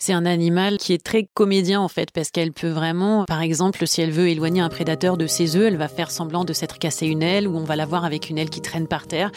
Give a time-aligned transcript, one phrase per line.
[0.00, 3.86] C'est un animal qui est très comédien en fait, parce qu'elle peut vraiment, par exemple,
[3.86, 6.78] si elle veut éloigner un prédateur de ses œufs, elle va faire semblant de s'être
[6.78, 9.30] cassé une aile, ou on va la voir avec une aile qui traîne par terre,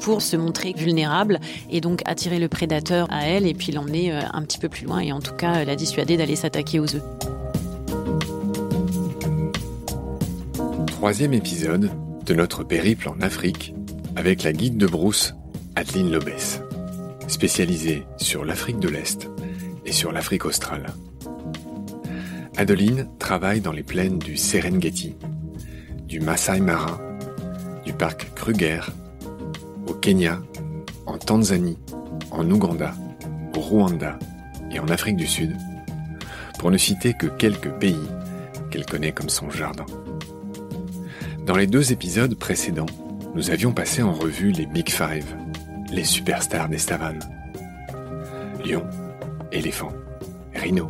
[0.00, 1.40] pour se montrer vulnérable,
[1.70, 4.86] et donc attirer le prédateur à elle, et puis l'emmener euh, un petit peu plus
[4.86, 7.02] loin, et en tout cas la dissuader d'aller s'attaquer aux œufs.
[10.86, 11.90] Troisième épisode
[12.26, 13.74] de notre périple en Afrique,
[14.16, 15.34] avec la guide de brousse
[15.76, 16.60] Adeline Lobès,
[17.28, 19.28] spécialisée sur l'Afrique de l'Est
[19.88, 20.86] et sur l'Afrique australe.
[22.58, 25.16] Adeline travaille dans les plaines du Serengeti,
[26.06, 27.00] du Masai Mara,
[27.86, 28.80] du parc Kruger,
[29.86, 30.40] au Kenya,
[31.06, 31.78] en Tanzanie,
[32.30, 32.94] en Ouganda,
[33.56, 34.18] au Rwanda
[34.70, 35.56] et en Afrique du Sud,
[36.58, 38.08] pour ne citer que quelques pays
[38.70, 39.86] qu'elle connaît comme son jardin.
[41.46, 42.92] Dans les deux épisodes précédents,
[43.34, 45.34] nous avions passé en revue les Big Five,
[45.90, 47.20] les superstars des savanes.
[48.62, 48.84] Lion,
[49.52, 49.92] éléphant,
[50.54, 50.88] rhino,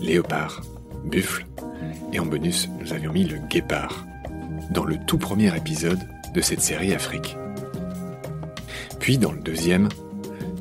[0.00, 0.62] léopard,
[1.04, 1.46] buffle,
[2.12, 4.06] et en bonus, nous avions mis le guépard,
[4.70, 6.00] dans le tout premier épisode
[6.32, 7.36] de cette série Afrique.
[9.00, 9.88] Puis dans le deuxième,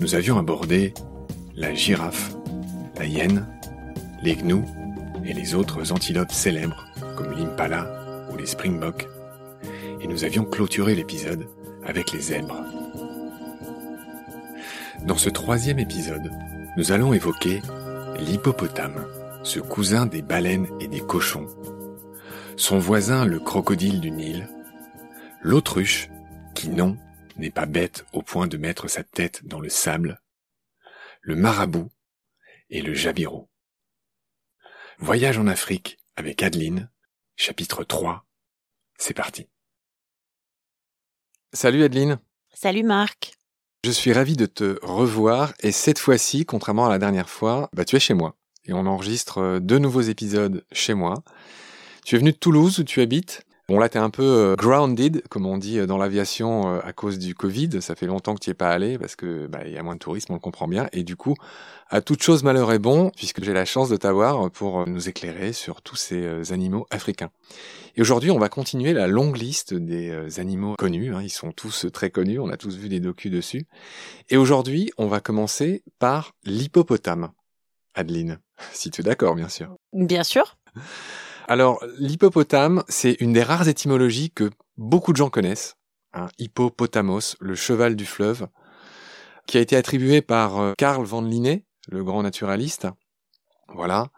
[0.02, 0.94] nous avions abordé
[1.56, 2.34] la girafe,
[2.98, 3.48] la hyène,
[4.22, 4.66] les gnous
[5.26, 6.86] et les autres antilopes célèbres
[7.16, 7.88] comme l'impala
[8.32, 9.08] ou les springboks,
[10.02, 11.48] et nous avions clôturé l'épisode
[11.86, 12.64] avec les zèbres.
[15.06, 16.32] Dans ce troisième épisode,
[16.76, 17.62] nous allons évoquer
[18.18, 19.08] l'hippopotame,
[19.44, 21.48] ce cousin des baleines et des cochons,
[22.58, 24.48] son voisin le crocodile du Nil,
[25.42, 26.10] l'autruche,
[26.56, 26.98] qui non,
[27.38, 30.22] n'est pas bête au point de mettre sa tête dans le sable,
[31.22, 31.92] le marabout
[32.70, 33.50] et le jabiro.
[34.98, 36.90] Voyage en Afrique avec Adeline,
[37.36, 38.26] chapitre 3.
[38.98, 39.48] C'est parti.
[41.52, 42.20] Salut Adeline.
[42.54, 43.34] Salut Marc.
[43.86, 47.84] Je suis ravi de te revoir et cette fois-ci, contrairement à la dernière fois, bah,
[47.84, 51.16] tu es chez moi et on enregistre euh, deux nouveaux épisodes chez moi.
[52.06, 53.46] Tu es venu de Toulouse où tu habites?
[53.70, 56.94] Bon là, tu es un peu euh, grounded, comme on dit euh, dans l'aviation à
[56.94, 57.82] cause du Covid.
[57.82, 59.96] Ça fait longtemps que tu n'y es pas allé parce que bah, y a moins
[59.96, 60.88] de tourisme, on le comprend bien.
[60.92, 61.36] Et du coup,
[61.90, 65.54] à toute chose malheur est bon, puisque j'ai la chance de t'avoir pour nous éclairer
[65.54, 67.30] sur tous ces animaux africains.
[67.96, 71.14] Et aujourd'hui, on va continuer la longue liste des euh, animaux connus.
[71.14, 71.22] Hein.
[71.22, 73.68] Ils sont tous très connus, on a tous vu des docus dessus.
[74.30, 77.32] Et aujourd'hui, on va commencer par l'hippopotame.
[77.94, 78.40] Adeline,
[78.74, 79.76] si tu es d'accord, bien sûr.
[79.94, 80.58] Bien sûr.
[81.48, 85.76] Alors, l'hippopotame, c'est une des rares étymologies que beaucoup de gens connaissent.
[86.14, 88.48] un hippopotamos, le cheval du fleuve,
[89.48, 92.88] qui a été attribué par euh, Karl van Linné, le grand naturaliste.
[93.68, 94.10] Voilà.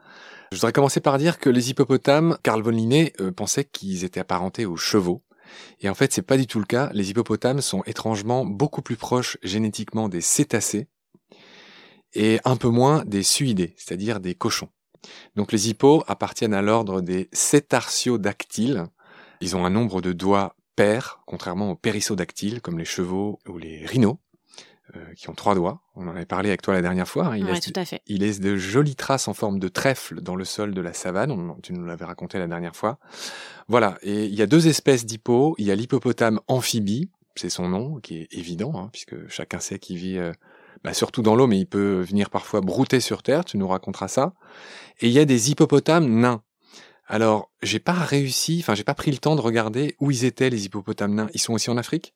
[0.51, 4.19] Je voudrais commencer par dire que les hippopotames, Karl von Linné euh, pensait qu'ils étaient
[4.19, 5.23] apparentés aux chevaux.
[5.79, 6.89] Et en fait, c'est pas du tout le cas.
[6.93, 10.89] Les hippopotames sont étrangement beaucoup plus proches génétiquement des cétacés
[12.13, 14.69] et un peu moins des suidés, c'est-à-dire des cochons.
[15.35, 18.85] Donc les hippos appartiennent à l'ordre des cétartiodactyles.
[19.41, 23.85] Ils ont un nombre de doigts pairs, contrairement aux périssodactyles comme les chevaux ou les
[23.85, 24.17] rhinos.
[24.95, 25.81] Euh, qui ont trois doigts.
[25.95, 27.25] On en avait parlé avec toi la dernière fois.
[27.25, 27.37] Hein.
[27.37, 28.03] Il, laisse, tout à fait.
[28.05, 31.55] il laisse de jolies traces en forme de trèfle dans le sol de la savane.
[31.63, 32.99] tu nous l'avais raconté la dernière fois.
[33.67, 33.97] Voilà.
[34.03, 35.55] Et il y a deux espèces d'hippos.
[35.57, 39.79] Il y a l'hippopotame amphibie, c'est son nom, qui est évident, hein, puisque chacun sait
[39.79, 40.31] qu'il vit euh,
[40.83, 43.45] bah, surtout dans l'eau, mais il peut venir parfois brouter sur terre.
[43.45, 44.33] Tu nous raconteras ça.
[44.99, 46.41] Et il y a des hippopotames nains.
[47.07, 50.49] Alors, j'ai pas réussi, enfin, j'ai pas pris le temps de regarder où ils étaient
[50.49, 51.29] les hippopotames nains.
[51.33, 52.15] Ils sont aussi en Afrique?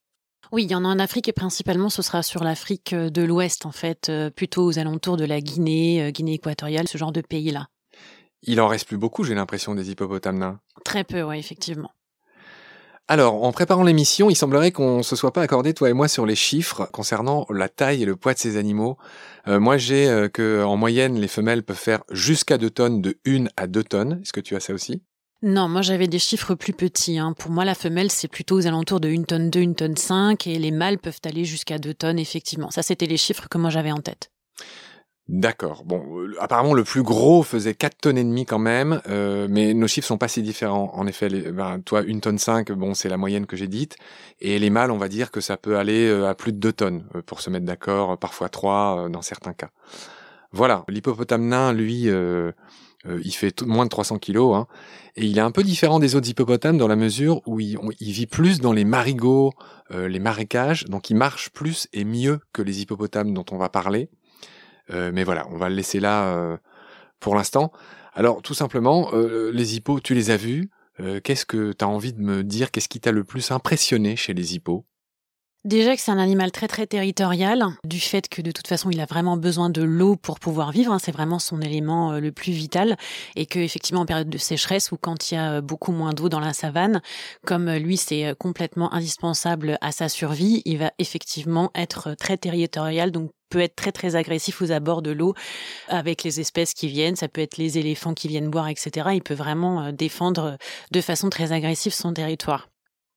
[0.52, 3.22] Oui, il y en a en Afrique et principalement ce sera sur l'Afrique euh, de
[3.22, 7.12] l'Ouest en fait, euh, plutôt aux alentours de la Guinée, euh, Guinée équatoriale, ce genre
[7.12, 7.68] de pays-là.
[8.42, 10.60] Il en reste plus beaucoup, j'ai l'impression, des hippopotames nains.
[10.86, 11.92] Très peu, oui, effectivement.
[13.12, 16.28] Alors, en préparant l'émission, il semblerait qu'on se soit pas accordé, toi et moi, sur
[16.28, 19.00] les chiffres concernant la taille et le poids de ces animaux.
[19.48, 23.66] moi, j'ai que en moyenne, les femelles peuvent faire jusqu'à 2 tonnes, de 1 à
[23.66, 24.20] 2 tonnes.
[24.22, 25.02] Est-ce que tu as ça aussi?
[25.42, 27.18] Non, moi j'avais des chiffres plus petits.
[27.18, 27.34] Hein.
[27.36, 30.46] Pour moi, la femelle, c'est plutôt aux alentours de 1 tonne 2, 1 tonne 5,
[30.46, 32.70] et les mâles peuvent aller jusqu'à 2 tonnes, effectivement.
[32.70, 34.30] Ça, c'était les chiffres que moi j'avais en tête.
[35.30, 35.84] D'accord.
[35.86, 39.76] Bon, euh, apparemment le plus gros faisait 4 tonnes et demie quand même, euh, mais
[39.76, 40.92] nos chiffres sont pas si différents.
[40.96, 43.96] En effet, ben, toi 1 tonne 5, bon, c'est la moyenne que j'ai dite,
[44.40, 46.74] et les mâles, on va dire que ça peut aller euh, à plus de 2
[46.74, 49.70] tonnes pour se mettre d'accord, parfois 3 dans certains cas.
[50.52, 52.10] Voilà, l'hippopotame nain, lui,
[53.06, 54.66] il fait moins de 300 kilos, hein,
[55.16, 58.26] et il est un peu différent des autres hippopotames dans la mesure où il, vit
[58.26, 59.52] plus dans les marigots,
[59.92, 64.10] les marécages, donc il marche plus et mieux que les hippopotames dont on va parler.
[64.92, 66.58] Euh, mais voilà, on va le laisser là
[67.20, 67.72] pour l'instant.
[68.14, 70.70] Alors tout simplement, les hippos, tu les as vus.
[71.24, 72.72] Qu'est-ce que tu as envie de me dire?
[72.72, 74.86] Qu'est-ce qui t'a le plus impressionné chez les hippos?
[75.66, 79.02] Déjà que c'est un animal très très territorial, du fait que de toute façon il
[79.02, 82.32] a vraiment besoin de l'eau pour pouvoir vivre, hein, c'est vraiment son élément euh, le
[82.32, 82.96] plus vital,
[83.36, 86.14] et que effectivement en période de sécheresse ou quand il y a euh, beaucoup moins
[86.14, 87.02] d'eau dans la savane,
[87.46, 93.12] comme euh, lui c'est complètement indispensable à sa survie, il va effectivement être très territorial,
[93.12, 95.34] donc peut être très très agressif aux abords de l'eau
[95.88, 99.10] avec les espèces qui viennent, ça peut être les éléphants qui viennent boire, etc.
[99.14, 100.58] Il peut vraiment défendre
[100.92, 102.70] de façon très agressive son territoire.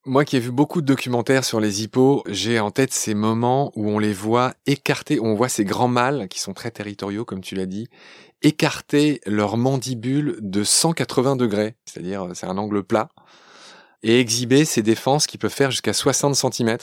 [0.04, 3.70] Moi qui ai vu beaucoup de documentaires sur les hippos, j'ai en tête ces moments
[3.76, 7.24] où on les voit écarter, où on voit ces grands mâles qui sont très territoriaux,
[7.24, 7.86] comme tu l'as dit,
[8.42, 13.10] écarter leur mandibule de 180 degrés, c'est-à-dire c'est un angle plat,
[14.02, 16.78] et exhiber ces défenses qui peuvent faire jusqu'à 60 cm.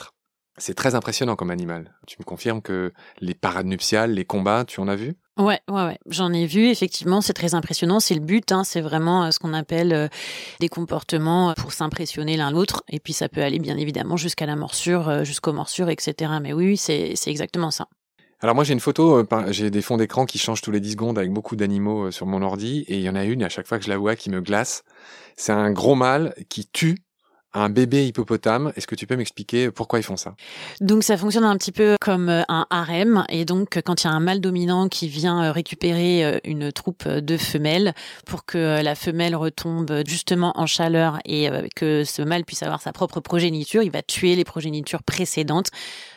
[0.60, 1.94] C'est très impressionnant comme animal.
[2.06, 5.16] Tu me confirmes que les parades nuptiales, les combats, tu en as vu?
[5.38, 5.98] Ouais, ouais, ouais.
[6.06, 6.68] J'en ai vu.
[6.68, 7.98] Effectivement, c'est très impressionnant.
[7.98, 8.52] C'est le but.
[8.52, 8.62] Hein.
[8.62, 10.08] C'est vraiment euh, ce qu'on appelle euh,
[10.60, 12.84] des comportements pour s'impressionner l'un l'autre.
[12.90, 16.32] Et puis, ça peut aller bien évidemment jusqu'à la morsure, euh, jusqu'aux morsures, etc.
[16.42, 17.88] Mais oui, c'est exactement ça.
[18.42, 21.18] Alors moi j'ai une photo, j'ai des fonds d'écran qui changent tous les 10 secondes
[21.18, 23.78] avec beaucoup d'animaux sur mon ordi et il y en a une à chaque fois
[23.78, 24.82] que je la vois qui me glace.
[25.36, 26.96] C'est un gros mâle qui tue
[27.52, 28.72] un bébé hippopotame.
[28.76, 30.34] Est-ce que tu peux m'expliquer pourquoi ils font ça?
[30.80, 34.10] Donc ça fonctionne un petit peu comme euh, un harem et donc quand il y
[34.10, 37.94] a un mâle dominant qui vient euh, récupérer euh, une troupe de femelles
[38.26, 42.92] pour que la femelle retombe justement en chaleur et que ce mâle puisse avoir sa
[42.92, 45.70] propre progéniture, il va tuer les progénitures précédentes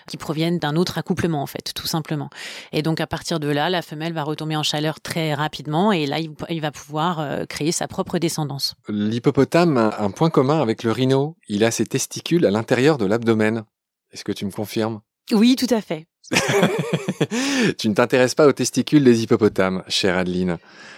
[0.07, 2.29] qui proviennent d'un autre accouplement en fait, tout simplement.
[2.71, 6.05] Et donc à partir de là, la femelle va retomber en chaleur très rapidement et
[6.05, 8.75] là il va pouvoir euh, créer sa propre descendance.
[8.87, 13.05] L'hippopotame a un point commun avec le rhino, il a ses testicules à l'intérieur de
[13.05, 13.63] l'abdomen.
[14.11, 15.01] Est-ce que tu me confirmes?
[15.31, 16.07] Oui, tout à fait.
[17.77, 20.57] tu ne t'intéresses pas aux testicules des hippopotames, chère Adeline.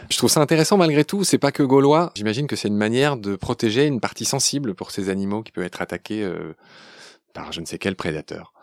[0.10, 2.12] Je trouve ça intéressant malgré tout, c'est pas que gaulois.
[2.16, 5.66] J'imagine que c'est une manière de protéger une partie sensible pour ces animaux qui peuvent
[5.66, 6.54] être attaqués euh,
[7.34, 8.54] par je ne sais quel prédateur.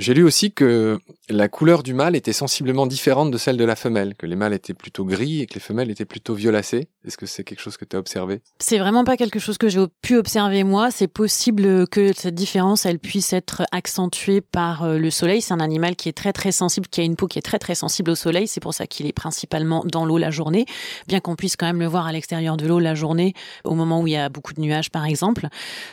[0.00, 3.74] J'ai lu aussi que la couleur du mâle était sensiblement différente de celle de la
[3.74, 6.86] femelle, que les mâles étaient plutôt gris et que les femelles étaient plutôt violacées.
[7.04, 8.40] Est-ce que c'est quelque chose que tu as observé?
[8.60, 10.92] C'est vraiment pas quelque chose que j'ai pu observer moi.
[10.92, 15.42] C'est possible que cette différence, elle puisse être accentuée par euh, le soleil.
[15.42, 17.58] C'est un animal qui est très très sensible, qui a une peau qui est très
[17.58, 18.46] très sensible au soleil.
[18.46, 20.64] C'est pour ça qu'il est principalement dans l'eau la journée,
[21.08, 24.00] bien qu'on puisse quand même le voir à l'extérieur de l'eau la journée, au moment
[24.00, 25.48] où il y a beaucoup de nuages par exemple.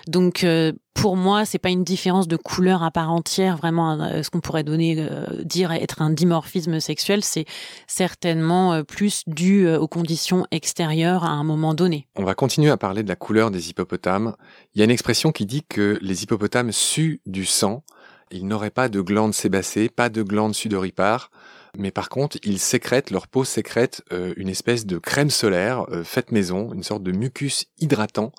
[0.07, 4.23] Donc euh, pour moi, c'est pas une différence de couleur à part entière, vraiment un,
[4.23, 5.07] ce qu'on pourrait donner,
[5.43, 7.45] dire être un dimorphisme sexuel, c'est
[7.87, 12.07] certainement plus dû aux conditions extérieures à un moment donné.
[12.15, 14.35] On va continuer à parler de la couleur des hippopotames.
[14.73, 17.83] Il y a une expression qui dit que les hippopotames suent du sang.
[18.31, 21.29] Ils n'auraient pas de glandes sébacées, pas de glandes sudoripares,
[21.77, 26.03] mais par contre, ils sécrètent, leur peau sécrète euh, une espèce de crème solaire euh,
[26.03, 28.31] faite maison, une sorte de mucus hydratant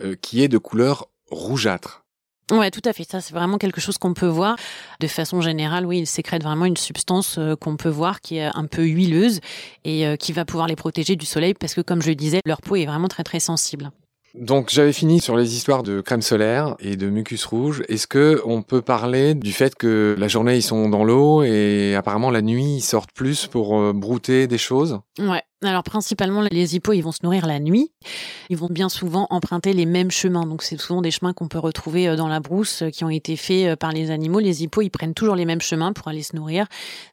[0.00, 2.04] euh, qui est de couleur rougeâtre.
[2.50, 3.04] Ouais, tout à fait.
[3.04, 4.56] Ça, c'est vraiment quelque chose qu'on peut voir.
[5.00, 8.66] De façon générale, oui, ils sécrètent vraiment une substance qu'on peut voir qui est un
[8.66, 9.40] peu huileuse
[9.84, 12.62] et qui va pouvoir les protéger du soleil parce que, comme je le disais, leur
[12.62, 13.90] peau est vraiment très très sensible.
[14.34, 17.82] Donc j'avais fini sur les histoires de crème solaire et de mucus rouge.
[17.88, 21.94] Est-ce que on peut parler du fait que la journée ils sont dans l'eau et
[21.96, 25.00] apparemment la nuit ils sortent plus pour euh, brouter des choses?
[25.18, 25.42] Ouais.
[25.64, 27.90] Alors principalement les hippos ils vont se nourrir la nuit.
[28.48, 30.46] Ils vont bien souvent emprunter les mêmes chemins.
[30.46, 33.10] Donc c'est souvent des chemins qu'on peut retrouver euh, dans la brousse euh, qui ont
[33.10, 34.38] été faits par les animaux.
[34.38, 36.66] Les hippos ils prennent toujours les mêmes chemins pour aller se nourrir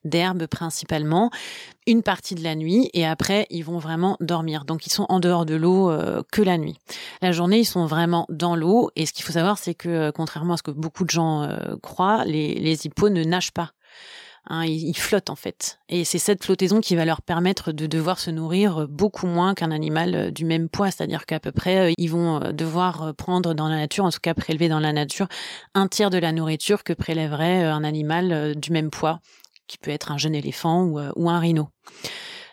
[0.03, 1.31] d'herbes principalement
[1.87, 4.65] une partie de la nuit et après ils vont vraiment dormir.
[4.65, 6.77] Donc ils sont en dehors de l'eau euh, que la nuit.
[7.21, 10.11] La journée ils sont vraiment dans l'eau et ce qu'il faut savoir c'est que euh,
[10.11, 13.71] contrairement à ce que beaucoup de gens euh, croient, les, les hippos ne nagent pas.
[14.47, 15.79] Hein, ils, flottent en fait.
[15.89, 19.71] Et c'est cette flottaison qui va leur permettre de devoir se nourrir beaucoup moins qu'un
[19.71, 20.91] animal du même poids.
[20.91, 24.69] C'est-à-dire qu'à peu près, ils vont devoir prendre dans la nature, en tout cas prélever
[24.69, 25.27] dans la nature,
[25.73, 29.19] un tiers de la nourriture que prélèverait un animal du même poids
[29.67, 31.69] qui peut être un jeune éléphant ou, euh, ou un rhino.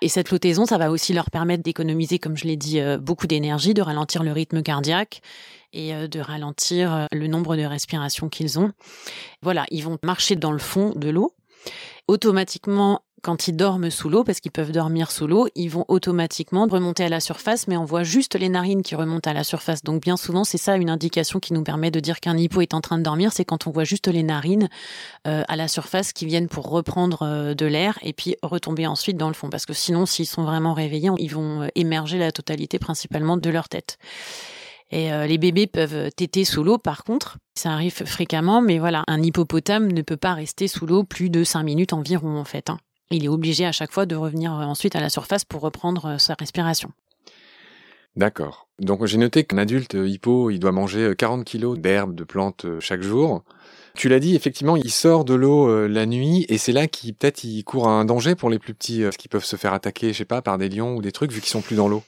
[0.00, 3.26] Et cette flottaison, ça va aussi leur permettre d'économiser, comme je l'ai dit, euh, beaucoup
[3.26, 5.20] d'énergie, de ralentir le rythme cardiaque
[5.72, 8.72] et euh, de ralentir le nombre de respirations qu'ils ont.
[9.42, 11.34] Voilà, ils vont marcher dans le fond de l'eau.
[12.08, 16.66] Automatiquement, quand ils dorment sous l'eau, parce qu'ils peuvent dormir sous l'eau, ils vont automatiquement
[16.66, 19.84] remonter à la surface, mais on voit juste les narines qui remontent à la surface.
[19.84, 22.74] Donc bien souvent, c'est ça une indication qui nous permet de dire qu'un hippo est
[22.74, 24.68] en train de dormir, c'est quand on voit juste les narines
[25.28, 29.16] euh, à la surface qui viennent pour reprendre euh, de l'air et puis retomber ensuite
[29.16, 29.50] dans le fond.
[29.50, 33.50] Parce que sinon, s'ils sont vraiment réveillés, ils vont euh, émerger la totalité principalement de
[33.50, 33.98] leur tête.
[34.92, 37.38] Et les bébés peuvent téter sous l'eau, par contre.
[37.54, 41.44] Ça arrive fréquemment, mais voilà, un hippopotame ne peut pas rester sous l'eau plus de
[41.44, 42.68] 5 minutes environ, en fait.
[42.68, 42.76] Hein
[43.12, 46.06] il est obligé à chaque fois de revenir euh, ensuite à la surface pour reprendre
[46.06, 46.90] euh, sa respiration.
[48.16, 48.68] D'accord.
[48.78, 52.66] Donc j'ai noté qu'un adulte hippo, il doit manger 40 euh, kilos d'herbes, de plantes
[52.80, 53.42] chaque jour.
[53.94, 57.46] Tu l'as dit, effectivement, il sort de l'eau la nuit et c'est là qu'il peut-être
[57.64, 60.24] court un danger pour les plus petits, parce qu'ils peuvent se faire attaquer, je sais
[60.24, 62.02] pas, par des lions ou des trucs vu qu'ils sont plus dans l'eau.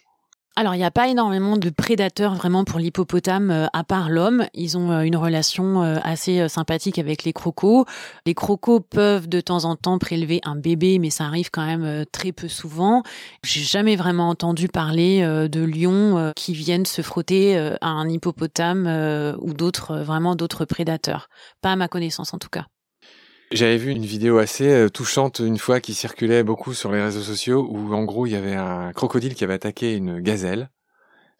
[0.57, 4.47] Alors, il n'y a pas énormément de prédateurs vraiment pour l'hippopotame euh, à part l'homme.
[4.55, 7.87] Ils ont euh, une relation euh, assez sympathique avec les crocos.
[8.25, 12.05] Les crocos peuvent de temps en temps prélever un bébé, mais ça arrive quand même
[12.13, 13.03] très peu souvent.
[13.43, 18.87] J'ai jamais vraiment entendu parler de lions qui viennent se frotter à un hippopotame
[19.41, 21.29] ou d'autres, vraiment d'autres prédateurs.
[21.63, 22.67] Pas à ma connaissance en tout cas.
[23.51, 27.23] J'avais vu une vidéo assez euh, touchante une fois qui circulait beaucoup sur les réseaux
[27.23, 30.71] sociaux où en gros il y avait un crocodile qui avait attaqué une gazelle,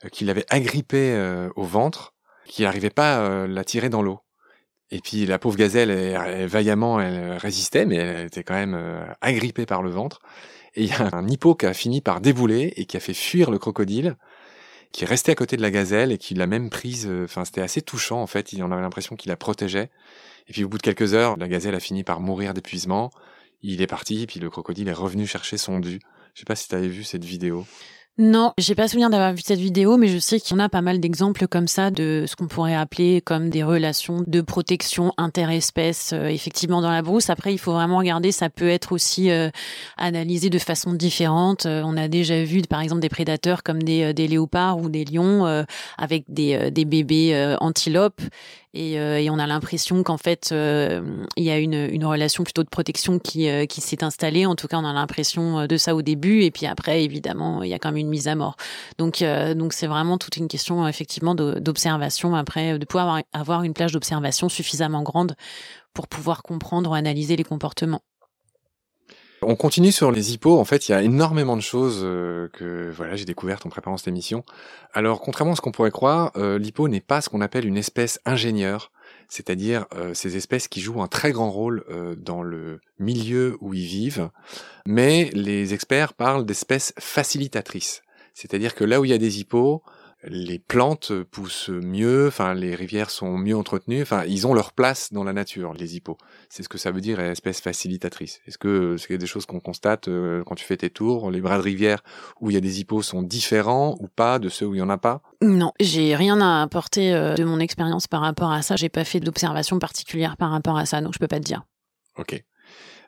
[0.04, 2.14] euh, qui l'avait agrippée euh, au ventre,
[2.46, 4.20] qui n'arrivait pas à la tirer dans l'eau.
[4.90, 8.78] Et puis la pauvre gazelle, elle, vaillamment, elle résistait, mais elle était quand même
[9.23, 10.20] agrippée par le ventre.
[10.75, 13.14] Et il y a un hippo qui a fini par débouler et qui a fait
[13.14, 14.16] fuir le crocodile,
[14.94, 17.10] qui est resté à côté de la gazelle et qui l'a même prise.
[17.24, 18.52] Enfin, c'était assez touchant en fait.
[18.52, 19.90] Il en avait l'impression qu'il la protégeait.
[20.46, 23.10] Et puis au bout de quelques heures, la gazelle a fini par mourir d'épuisement.
[23.62, 25.98] Il est parti, puis le crocodile est revenu chercher son dû.
[26.34, 27.66] Je sais pas si tu avais vu cette vidéo.
[28.16, 30.68] Non, j'ai pas souvenir d'avoir vu cette vidéo, mais je sais qu'il y en a
[30.68, 35.12] pas mal d'exemples comme ça de ce qu'on pourrait appeler comme des relations de protection
[35.16, 37.28] interespèces, euh, effectivement dans la brousse.
[37.28, 39.50] Après, il faut vraiment regarder, ça peut être aussi euh,
[39.97, 41.66] analysé de façon différente.
[41.66, 45.04] Euh, on a déjà vu, par exemple, des prédateurs comme des, des léopards ou des
[45.04, 45.64] lions
[45.99, 48.23] avec des, des bébés antilopes
[48.75, 51.00] et, euh, et on a l'impression qu'en fait euh,
[51.37, 54.47] il y a une, une relation plutôt de protection qui, euh, qui s'est installée.
[54.47, 57.71] En tout cas, on a l'impression de ça au début, et puis après, évidemment, il
[57.71, 58.56] y a quand même une mise à mort.
[58.99, 59.23] Donc
[59.54, 64.49] donc c'est vraiment toute une question effectivement d'observation après, de pouvoir avoir une plage d'observation
[64.49, 65.37] suffisamment grande
[65.92, 68.02] pour pouvoir comprendre ou analyser les comportements.
[69.46, 70.58] On continue sur les hippos.
[70.58, 73.96] En fait, il y a énormément de choses euh, que voilà j'ai découvertes en préparant
[73.96, 74.42] cette émission.
[74.92, 77.76] Alors, contrairement à ce qu'on pourrait croire, euh, l'hippo n'est pas ce qu'on appelle une
[77.76, 78.90] espèce ingénieure,
[79.28, 81.84] c'est-à-dire euh, ces espèces qui jouent un très grand rôle
[82.18, 84.30] dans le milieu où ils vivent.
[84.86, 88.02] Mais les experts parlent d'espèces facilitatrices,
[88.34, 89.82] c'est-à-dire que là où il y a des hippos,
[90.26, 95.12] les plantes poussent mieux, enfin les rivières sont mieux entretenues, enfin ils ont leur place
[95.12, 96.16] dans la nature, les hippos.
[96.48, 98.40] C'est ce que ça veut dire espèce facilitatrice.
[98.46, 101.58] Est-ce que c'est des choses qu'on constate euh, quand tu fais tes tours, les bras
[101.58, 102.02] de rivière
[102.40, 104.82] où il y a des hippos sont différents ou pas de ceux où il y
[104.82, 105.22] en a pas?
[105.42, 108.76] Non, j'ai rien à apporter euh, de mon expérience par rapport à ça.
[108.76, 111.62] J'ai pas fait d'observation particulière par rapport à ça, donc je peux pas te dire.
[112.16, 112.42] Ok.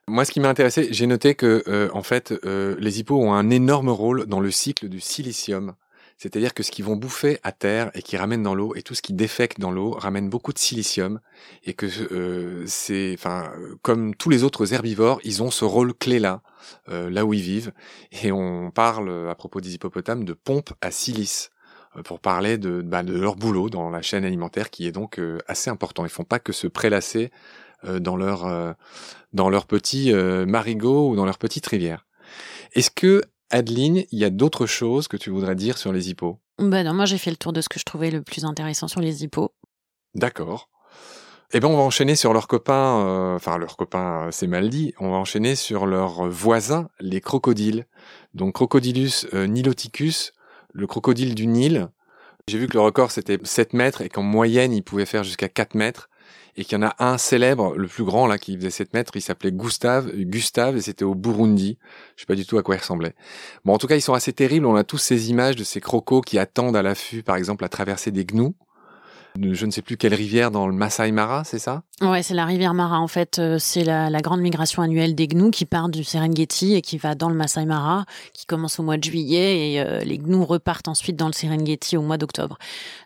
[0.08, 3.50] Moi, ce qui m'a intéressé, j'ai noté que, euh, en fait, les hippos ont un
[3.50, 5.75] énorme rôle dans le cycle du silicium.
[6.16, 8.94] C'est-à-dire que ce qu'ils vont bouffer à terre et qui ramènent dans l'eau et tout
[8.94, 11.20] ce qui défecte dans l'eau ramène beaucoup de silicium
[11.64, 16.18] et que euh, c'est, enfin, comme tous les autres herbivores, ils ont ce rôle clé
[16.18, 16.42] là,
[16.88, 17.73] là où ils vivent.
[18.23, 21.50] Et on parle à propos des hippopotames de pompe à silice
[22.04, 25.70] pour parler de, bah, de leur boulot dans la chaîne alimentaire qui est donc assez
[25.70, 26.04] important.
[26.04, 27.30] Ils font pas que se prélasser
[27.85, 28.73] euh, dans leur euh,
[29.32, 32.06] dans leur petit euh, marigot ou dans leur petite rivière.
[32.73, 36.38] Est-ce que Adeline, il y a d'autres choses que tu voudrais dire sur les hippos?
[36.59, 38.88] Bah non, moi j'ai fait le tour de ce que je trouvais le plus intéressant
[38.88, 39.53] sur les hippos.
[40.15, 40.69] D'accord.
[41.53, 44.95] Eh ben on va enchaîner sur leurs copains, enfin leurs copains, c'est mal dit.
[44.99, 47.87] On va enchaîner sur leurs voisins, les crocodiles.
[48.35, 50.33] Donc Crocodilus niloticus,
[50.73, 51.88] le crocodile du Nil.
[52.49, 55.49] J'ai vu que le record c'était 7 mètres et qu'en moyenne il pouvait faire jusqu'à
[55.49, 56.09] 4 mètres
[56.57, 59.13] et qu'il y en a un célèbre, le plus grand là, qui faisait 7 mètres,
[59.15, 61.79] il s'appelait Gustave, Gustave, et c'était au Burundi.
[62.17, 63.15] Je sais pas du tout à quoi il ressemblait.
[63.65, 64.65] Bon, en tout cas, ils sont assez terribles.
[64.67, 67.69] On a tous ces images de ces crocos qui attendent à l'affût, par exemple, à
[67.69, 68.55] traverser des gnous
[69.40, 71.83] je ne sais plus quelle rivière dans le Masai Mara, c'est ça?
[72.02, 73.38] Ouais, c'est la rivière Mara en fait.
[73.38, 77.14] Euh, c'est la, grande migration annuelle des gnous qui part du Serengeti et qui va
[77.14, 80.88] dans le Masai Mara, qui commence au mois de juillet et euh, les gnous repartent
[80.88, 82.59] ensuite dans le Serengeti au mois d'octobre.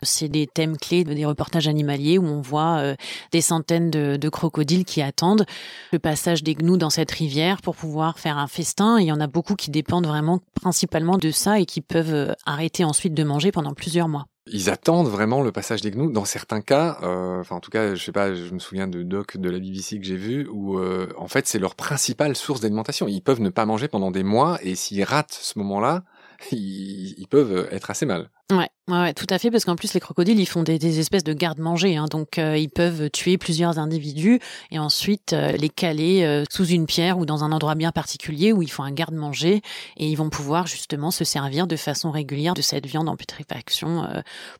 [0.03, 2.95] C'est des thèmes clés des reportages animaliers où on voit euh,
[3.31, 5.45] des centaines de, de, crocodiles qui attendent
[5.93, 8.99] le passage des gnous dans cette rivière pour pouvoir faire un festin.
[8.99, 12.83] il y en a beaucoup qui dépendent vraiment principalement de ça et qui peuvent arrêter
[12.83, 16.11] ensuite de manger pendant plusieurs mois ils attendent vraiment le passage des gnous.
[16.11, 19.03] Dans certains cas, euh, enfin en tout cas, je sais pas, je me souviens de
[19.03, 22.61] doc de la BBC que j'ai vu où euh, en fait c'est leur principale source
[22.61, 23.07] d'alimentation.
[23.07, 26.03] Ils peuvent ne pas manger pendant des mois et s'ils ratent ce moment-là,
[26.51, 28.29] ils, peuvent être assez mal.
[28.51, 31.33] Ouais, ouais, tout à fait, parce qu'en plus les crocodiles, ils font des, espèces de
[31.33, 34.39] garde-manger, hein, donc euh, ils peuvent tuer plusieurs individus
[34.71, 38.51] et ensuite euh, les caler euh, sous une pierre ou dans un endroit bien particulier
[38.51, 39.61] où ils font un garde-manger
[39.97, 44.07] et ils vont pouvoir justement se servir de façon régulière de cette viande en putréfaction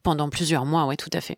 [0.03, 0.85] pendant plusieurs mois.
[0.85, 1.37] Ouais, tout à fait.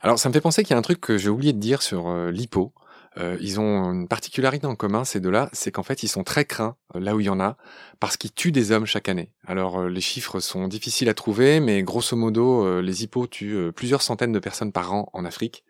[0.00, 1.82] Alors ça me fait penser qu'il y a un truc que j'ai oublié de dire
[1.82, 2.72] sur l'hypo.
[3.16, 6.44] Euh, ils ont une particularité en commun, ces deux-là, c'est qu'en fait, ils sont très
[6.44, 7.56] craints, euh, là où il y en a,
[8.00, 9.30] parce qu'ils tuent des hommes chaque année.
[9.46, 14.02] Alors, euh, les chiffres sont difficiles à trouver, mais grosso modo, les hippos tuent plusieurs
[14.02, 15.64] centaines de personnes par an en Afrique,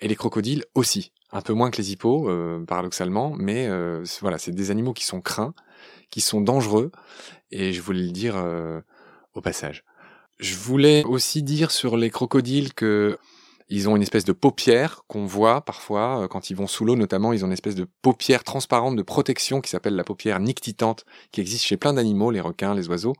[0.00, 1.12] et les crocodiles aussi.
[1.30, 2.28] Un peu moins que les hippos,
[2.66, 3.68] paradoxalement, mais
[4.20, 5.54] voilà, c'est des animaux qui sont craints,
[6.10, 6.90] qui sont dangereux,
[7.50, 8.42] et je voulais le dire
[9.34, 9.84] au passage.
[10.38, 13.18] Je voulais aussi dire sur les crocodiles que
[13.68, 16.96] ils ont une espèce de paupière qu'on voit parfois euh, quand ils vont sous l'eau,
[16.96, 17.32] notamment.
[17.32, 21.40] Ils ont une espèce de paupière transparente de protection qui s'appelle la paupière nictitante, qui
[21.40, 23.14] existe chez plein d'animaux, les requins, les oiseaux.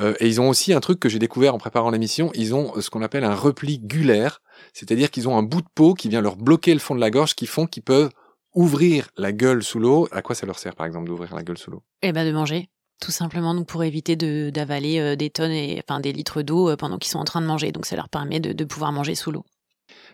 [0.00, 2.30] Euh, et ils ont aussi un truc que j'ai découvert en préparant l'émission.
[2.34, 4.40] Ils ont euh, ce qu'on appelle un repli gulaire,
[4.72, 7.10] c'est-à-dire qu'ils ont un bout de peau qui vient leur bloquer le fond de la
[7.10, 8.10] gorge, qui font qu'ils peuvent
[8.54, 10.08] ouvrir la gueule sous l'eau.
[10.10, 11.82] À quoi ça leur sert, par exemple, d'ouvrir la gueule sous l'eau?
[12.02, 12.68] Eh ben, de manger
[13.02, 17.18] tout simplement pour éviter d'avaler des tonnes et enfin des litres d'eau pendant qu'ils sont
[17.18, 17.72] en train de manger.
[17.72, 19.44] Donc ça leur permet de, pouvoir manger sous l'eau.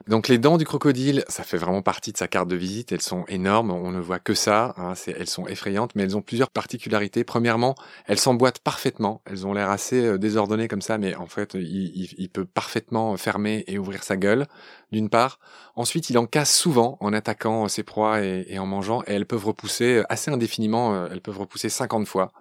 [0.06, 2.92] Donc les dents du crocodile, ça fait vraiment partie de sa carte de visite.
[2.92, 4.74] Elles sont énormes, on ne voit que ça.
[4.78, 7.24] Hein, elles sont effrayantes, mais elles ont plusieurs particularités.
[7.24, 7.74] Premièrement,
[8.06, 9.20] elles s'emboîtent parfaitement.
[9.26, 13.64] Elles ont l'air assez euh, désordonnées comme ça, mais en fait, il, peut parfaitement fermer
[13.66, 14.46] et ouvrir sa gueule,
[14.92, 15.38] d'une part.
[15.76, 19.44] Ensuite, il en casse souvent en attaquant ses proies et, en mangeant, et elles peuvent
[19.44, 20.94] repousser assez indéfiniment.
[20.94, 22.32] Euh, elles peuvent repousser 50 fois.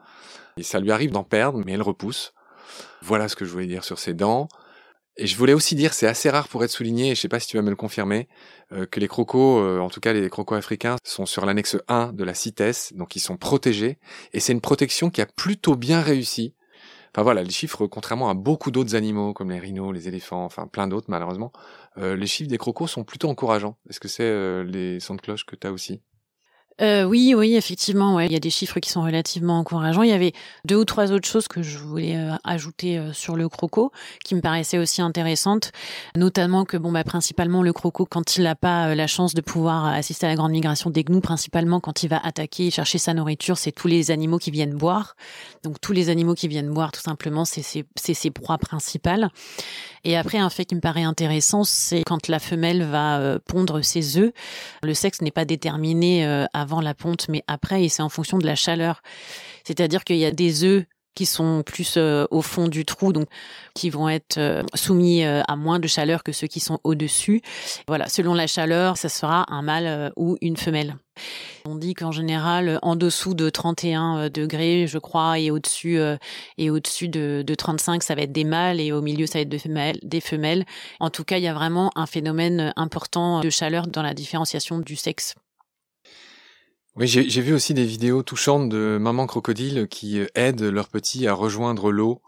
[0.57, 2.33] Et ça lui arrive d'en perdre, mais elles repoussent.
[3.01, 4.47] Voilà ce que je voulais dire sur ses dents.
[5.19, 7.39] Et je voulais aussi dire, c'est assez rare pour être souligné, et je sais pas
[7.39, 8.27] si tu vas me le confirmer,
[8.71, 12.13] euh, que les crocos, euh, en tout cas les crocos africains, sont sur l'annexe 1
[12.13, 13.97] de la CITES, donc ils sont protégés,
[14.33, 16.53] et c'est une protection qui a plutôt bien réussi.
[17.15, 20.67] Enfin voilà, les chiffres, contrairement à beaucoup d'autres animaux, comme les rhinos, les éléphants, enfin
[20.67, 21.51] plein d'autres malheureusement,
[21.97, 23.75] euh, les chiffres des crocos sont plutôt encourageants.
[23.89, 26.01] Est-ce que c'est les sons de cloche que tu as aussi?
[26.79, 28.27] Euh, oui, oui, effectivement, ouais.
[28.27, 30.03] il y a des chiffres qui sont relativement encourageants.
[30.03, 33.35] Il y avait deux ou trois autres choses que je voulais euh, ajouter euh, sur
[33.35, 33.91] le croco,
[34.23, 35.71] qui me paraissaient aussi intéressantes,
[36.15, 39.87] notamment que bon, bah, principalement le croco, quand il n'a pas la chance de pouvoir
[39.87, 43.15] assister à la grande migration des gnous, principalement quand il va attaquer et chercher sa
[43.15, 45.15] nourriture, c'est tous les animaux qui viennent boire.
[45.63, 47.63] Donc tous les animaux qui viennent boire, tout simplement, c'est
[47.95, 49.29] ses proies principales.
[50.03, 54.17] Et après, un fait qui me paraît intéressant, c'est quand la femelle va pondre ses
[54.17, 54.31] œufs.
[54.83, 58.45] Le sexe n'est pas déterminé avant la ponte, mais après, et c'est en fonction de
[58.45, 59.01] la chaleur.
[59.63, 60.83] C'est-à-dire qu'il y a des œufs
[61.15, 63.27] qui sont plus euh, au fond du trou, donc
[63.73, 67.41] qui vont être euh, soumis euh, à moins de chaleur que ceux qui sont au-dessus.
[67.87, 70.97] Voilà, selon la chaleur, ça sera un mâle ou une femelle.
[71.65, 75.99] On dit qu'en général, en dessous de 31 degrés, je crois, et au-dessus
[76.59, 79.41] et au-dessus de, de, 35, ça va être des mâles et au milieu, ça va
[79.41, 80.65] être des femelles, des femelles.
[80.99, 84.77] En tout cas, il y a vraiment un phénomène important de chaleur dans la différenciation
[84.77, 85.33] du sexe.
[86.99, 91.33] Oui, j'ai vu aussi des vidéos touchantes de mamans crocodiles qui aident leurs petits à
[91.33, 92.23] rejoindre l'eau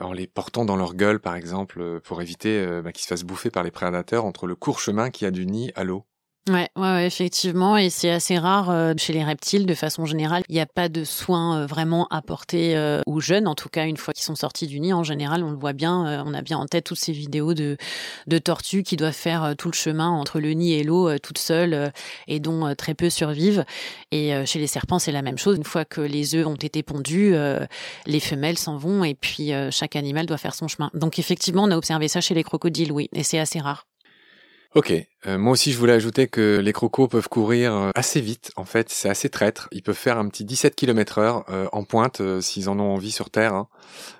[0.00, 3.50] en les portant dans leur gueule, par exemple, pour éviter bah, qu'ils se fassent bouffer
[3.50, 6.07] par les prédateurs entre le court chemin qui a du nid à l'eau.
[6.48, 10.44] Ouais, ouais, effectivement, et c'est assez rare euh, chez les reptiles de façon générale.
[10.48, 13.84] Il n'y a pas de soins euh, vraiment apportés euh, aux jeunes, en tout cas
[13.84, 14.94] une fois qu'ils sont sortis du nid.
[14.94, 17.76] En général, on le voit bien, on a bien en tête toutes ces vidéos de,
[18.28, 21.92] de tortues qui doivent faire tout le chemin entre le nid et l'eau toutes seules
[22.28, 23.64] et dont très peu survivent.
[24.10, 25.56] Et chez les serpents, c'est la même chose.
[25.56, 27.34] Une fois que les œufs ont été pondus,
[28.06, 30.90] les femelles s'en vont et puis chaque animal doit faire son chemin.
[30.94, 33.86] Donc effectivement, on a observé ça chez les crocodiles, oui, et c'est assez rare.
[34.78, 34.92] Ok,
[35.26, 38.64] euh, moi aussi je voulais ajouter que les crocos peuvent courir euh, assez vite, en
[38.64, 42.22] fait c'est assez traître, ils peuvent faire un petit 17 km heure euh, en pointe
[42.40, 43.54] s'ils en ont envie sur Terre.
[43.54, 43.66] Hein.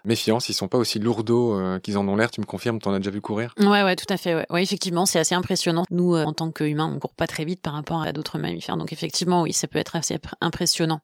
[0.04, 2.98] Méfiance, ils sont pas aussi lourdeaux qu'ils en ont l'air, tu me confirmes, t'en as
[2.98, 3.54] déjà vu courir?
[3.60, 4.62] Ouais, ouais, tout à fait, ouais.
[4.64, 5.84] effectivement c'est assez impressionnant.
[5.92, 8.92] Nous, en tant qu'humains, on court pas très vite par rapport à d'autres mammifères, donc
[8.92, 11.02] effectivement oui, ça peut être assez impressionnant.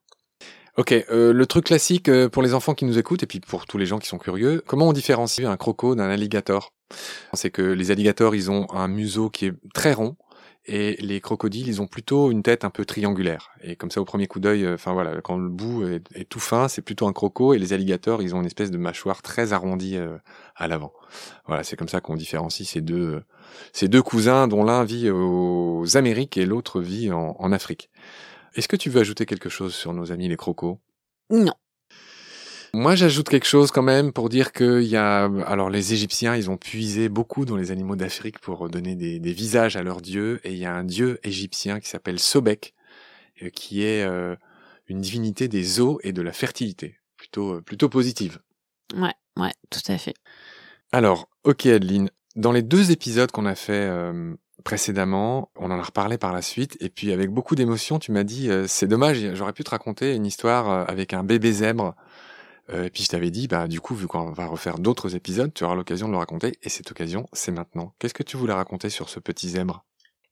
[0.77, 3.85] Ok, le truc classique pour les enfants qui nous écoutent et puis pour tous les
[3.85, 6.73] gens qui sont curieux, comment on différencie un croco d'un alligator?
[7.33, 10.17] C'est que les alligators, ils ont un museau qui est très rond,
[10.67, 13.51] et les crocodiles, ils ont plutôt une tête un peu triangulaire.
[13.61, 16.67] Et comme ça, au premier coup d'œil, enfin voilà, quand le bout est, tout fin,
[16.67, 17.53] c'est plutôt un croco.
[17.53, 20.17] Et les alligators, ils ont une espèce de mâchoire très arrondie euh,
[20.55, 20.91] à l'avant.
[21.45, 23.21] Voilà, c'est comme ça qu'on différencie ces deux,
[23.73, 27.91] ces deux cousins, dont l'un vit aux Amériques et l'autre vit en Afrique.
[28.55, 30.79] Est-ce que tu veux ajouter quelque chose sur nos amis les crocos?
[31.29, 31.53] Non.
[32.73, 36.49] Moi, j'ajoute quelque chose quand même pour dire qu'il y a, alors les Égyptiens, ils
[36.49, 40.51] ont puisé beaucoup dans les animaux d'Afrique pour donner des, visages à leurs dieux, et
[40.51, 42.73] il y a un dieu égyptien qui s'appelle Sobek,
[43.41, 44.35] euh, qui est euh,
[44.87, 48.39] une divinité des eaux et de la fertilité, plutôt euh, plutôt positive.
[48.93, 50.15] Ouais, ouais, tout à fait.
[50.91, 53.89] Alors, ok Adeline, dans les deux épisodes qu'on a fait
[54.63, 58.23] précédemment, on en a reparlé par la suite, et puis avec beaucoup d'émotion, tu m'as
[58.23, 61.95] dit, c'est dommage, j'aurais pu te raconter une histoire avec un bébé zèbre
[62.71, 65.53] euh, et puis je t'avais dit, bah du coup, vu qu'on va refaire d'autres épisodes,
[65.53, 66.57] tu auras l'occasion de le raconter.
[66.63, 67.93] Et cette occasion, c'est maintenant.
[67.99, 69.83] Qu'est-ce que tu voulais raconter sur ce petit zèbre?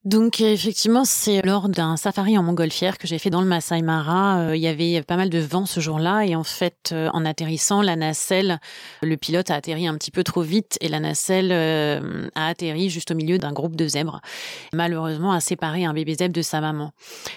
[0.06, 4.40] Donc effectivement, c'est lors d'un safari en montgolfière que j'ai fait dans le Masai Mara.
[4.40, 7.24] Euh, il y avait pas mal de vent ce jour-là et en fait, euh, en
[7.24, 8.60] atterrissant, la nacelle,
[9.02, 12.90] le pilote a atterri un petit peu trop vite et la nacelle euh, a atterri
[12.90, 14.20] juste au milieu d'un groupe de zèbres.
[14.74, 16.92] Malheureusement, a séparé un bébé zèbre de sa maman.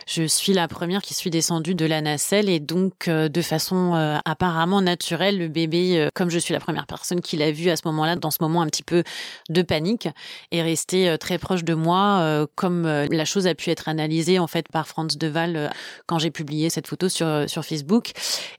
[0.09, 4.81] Je suis la première qui suis descendue de la nacelle et donc de façon apparemment
[4.81, 8.17] naturelle, le bébé, comme je suis la première personne qui l'a vu à ce moment-là,
[8.17, 9.05] dans ce moment un petit peu
[9.51, 10.09] de panique,
[10.51, 14.47] est resté très proche de moi comme euh, la chose a pu être analysée en
[14.47, 15.69] fait par Franz Deval euh,
[16.07, 18.13] quand j'ai publié cette photo sur euh, sur Facebook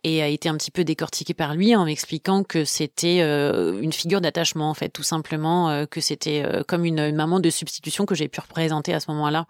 [0.03, 4.21] et a été un petit peu décortiquée par lui en m'expliquant que c'était une figure
[4.21, 8.39] d'attachement en fait tout simplement que c'était comme une maman de substitution que j'ai pu
[8.39, 9.47] représenter à ce moment-là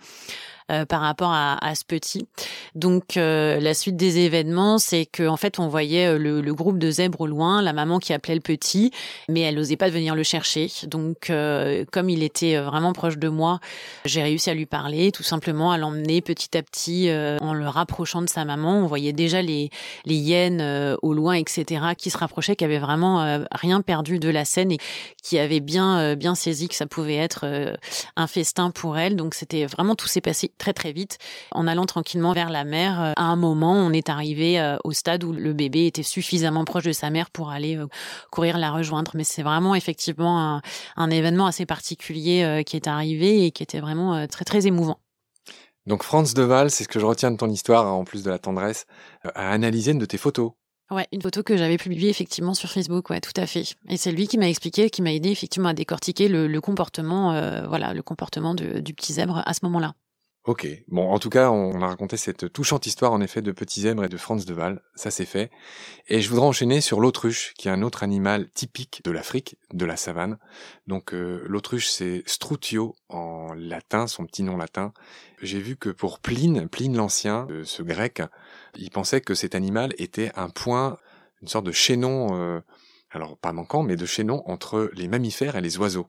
[0.87, 2.27] par rapport à, ce petit.
[2.77, 6.77] Donc euh, la suite des événements, c'est que en fait on voyait euh, le, groupe
[6.77, 8.91] de zèbres au loin, la maman qui appelait le petit,
[9.29, 10.71] mais elle n'osait pas venir le chercher.
[10.83, 11.31] Donc
[11.91, 13.59] comme il était vraiment proche de moi,
[14.05, 17.09] j'ai réussi à lui parler, tout simplement à l'emmener petit à petit
[17.41, 18.79] en le rapprochant de sa maman.
[18.79, 19.69] On voyait déjà les
[20.05, 24.45] les hyènes au loin, etc., qui se rapprochaient, qui avaient vraiment rien perdu de la
[24.45, 24.77] scène et
[25.23, 27.45] qui avaient bien bien saisi que ça pouvait être
[28.15, 29.15] un festin pour elle.
[29.15, 31.17] Donc c'était vraiment tout s'est passé très très vite.
[31.51, 34.91] En allant tranquillement vers la mer, euh, à un moment, on est arrivé euh, au
[34.91, 37.87] stade où le bébé était suffisamment proche de sa mère pour aller euh,
[38.31, 39.11] courir la rejoindre.
[39.15, 40.61] Mais c'est vraiment effectivement
[40.95, 44.99] un, événement assez particulier qui est arrivé et qui était vraiment très très émouvant.
[45.85, 48.37] Donc Franz Deval, c'est ce que je retiens de ton histoire, en plus de la
[48.37, 48.85] tendresse,
[49.23, 50.51] a analysé une de tes photos.
[50.91, 53.63] Ouais, une photo que j'avais publiée effectivement sur Facebook, ouais, tout à fait.
[53.87, 57.31] Et c'est lui qui m'a expliqué, qui m'a aidé effectivement à décortiquer le, comportement,
[57.67, 59.93] voilà, le comportement du petit zèbre à ce moment-là.
[60.47, 63.81] Ok, bon, en tout cas, on a raconté cette touchante histoire en effet de Petit
[63.81, 65.51] Zèbre et de Franz de Waal, ça c'est fait.
[66.07, 69.83] Et je voudrais enchaîner sur l'autruche, qui est un autre animal typique de l'Afrique, de
[69.83, 70.37] la savane.
[70.87, 74.93] Donc euh, l'autruche c'est Strutio en latin, son petit nom latin.
[75.41, 78.21] J'ai vu que pour Pline, Pline l'Ancien, euh, ce grec,
[78.77, 80.97] il pensait que cet animal était un point,
[81.41, 82.61] une sorte de chaînon, euh,
[83.11, 86.07] alors pas manquant, mais de chaînon entre les mammifères et les oiseaux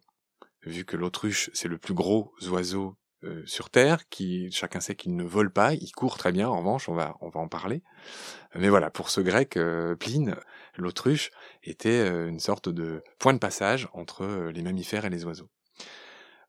[0.64, 5.16] vu que l'autruche c'est le plus gros oiseau euh, sur Terre, qui chacun sait qu'il
[5.16, 6.48] ne vole pas, il court très bien.
[6.48, 7.82] En revanche, on va on va en parler.
[8.54, 10.36] Mais voilà, pour ce grec, euh, Pline,
[10.76, 11.30] l'autruche
[11.64, 15.48] était euh, une sorte de point de passage entre les mammifères et les oiseaux.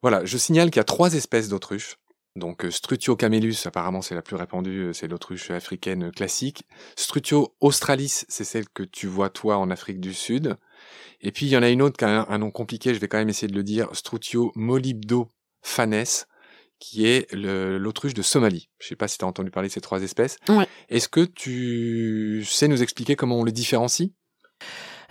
[0.04, 1.98] Voilà, je signale qu'il y a trois espèces d'autruches.
[2.36, 6.64] Donc Strutio camellus, apparemment c'est la plus répandue, c'est l'autruche africaine classique.
[6.96, 10.56] Strutio australis, c'est celle que tu vois toi en Afrique du Sud.
[11.22, 13.08] Et puis il y en a une autre qui a un, nom compliqué, je vais
[13.08, 15.28] quand même essayer de le dire, Strutio molybdo
[15.62, 16.28] fanes,
[16.80, 18.70] qui est l'autruche de Somalie.
[18.80, 20.38] Je ne sais pas si tu as entendu parler de ces trois espèces.
[20.48, 20.68] Ouais.
[20.90, 24.12] Est-ce que tu sais nous expliquer comment on les différencie?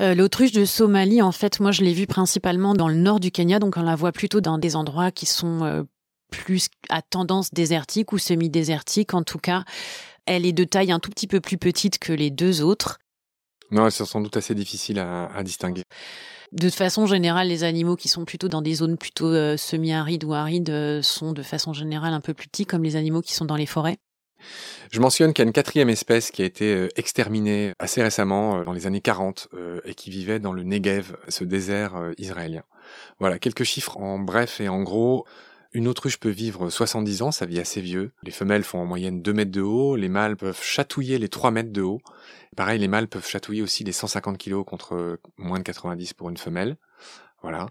[0.00, 3.30] Euh, L'autruche de Somalie, en fait, moi je l'ai vue principalement dans le nord du
[3.30, 5.82] Kenya, donc on la voit plutôt dans des endroits qui sont euh,
[6.30, 9.64] plus à tendance désertique ou semi-désertique en tout cas.
[10.26, 12.98] Elle est de taille un tout petit peu plus petite que les deux autres.
[13.70, 15.82] Non, c'est sans doute assez difficile à, distinguer.
[16.52, 20.32] De façon générale, les animaux qui sont plutôt dans des zones plutôt euh, semi-arides ou
[20.32, 23.44] arides euh, sont de façon générale un peu plus petits, comme les animaux qui sont
[23.44, 23.98] dans les forêts.
[24.90, 28.62] Je mentionne qu'il y a une quatrième espèce qui a été euh, exterminée assez récemment,
[28.62, 29.48] dans les années 40,
[29.84, 32.62] et qui vivait dans le Negev, ce désert israélien.
[33.18, 35.26] Voilà, quelques chiffres en bref et en gros.
[35.72, 38.12] Une autruche peut vivre 70 ans, ça vit assez vieux.
[38.22, 41.50] Les femelles font en moyenne 2 mètres de haut, les mâles peuvent chatouiller les 3
[41.50, 42.00] mètres de haut.
[42.56, 46.38] Pareil, les mâles peuvent chatouiller aussi les 150 kg contre moins de 90 pour une
[46.38, 46.78] femelle.
[47.42, 47.66] Voilà.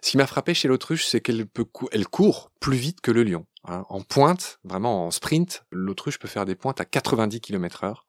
[0.00, 3.24] Ce qui m'a frappé chez l'autruche, c'est qu'elle peut elle court plus vite que le
[3.24, 3.44] lion.
[3.64, 3.84] Hein.
[3.88, 8.06] En pointe, vraiment en sprint, l'autruche peut faire des pointes à 90 km heure.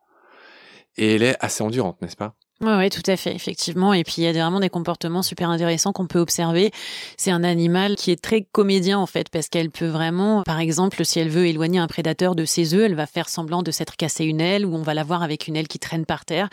[0.96, 2.36] Et elle est assez endurante, n'est-ce pas?
[2.64, 3.94] Oui, ouais, tout à fait, effectivement.
[3.94, 6.72] Et puis il y a vraiment des comportements super intéressants qu'on peut observer.
[7.18, 11.04] C'est un animal qui est très comédien en fait, parce qu'elle peut vraiment, par exemple,
[11.04, 13.98] si elle veut éloigner un prédateur de ses œufs, elle va faire semblant de s'être
[13.98, 16.48] cassé une aile, ou on va la voir avec une aile qui traîne par terre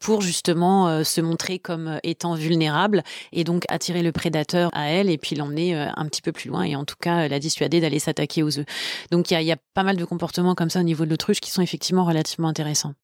[0.00, 4.88] pour justement euh, se montrer comme euh, étant vulnérable et donc attirer le prédateur à
[4.88, 7.38] elle et puis l'emmener euh, un petit peu plus loin et en tout cas la
[7.38, 8.66] dissuader d'aller s'attaquer aux œufs.
[9.12, 11.10] Donc il y a, y a, pas mal de comportements comme ça au niveau de
[11.10, 12.94] l'autruche qui sont effectivement relativement intéressants.